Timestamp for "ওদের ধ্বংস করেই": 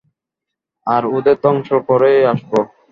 1.15-2.19